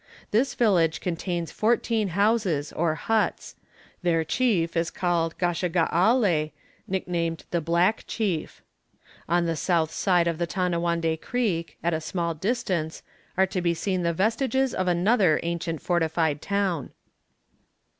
[0.31, 3.55] This village contains fourteen houses, or huts;
[4.01, 6.49] their chief is called Gashagaàle,
[6.87, 8.63] nicknamed the black chief.
[9.29, 13.03] On the south side of the Tanawande Creek, at a small distance,
[13.37, 16.93] are to be seen the vestiges of another ancient fortified town."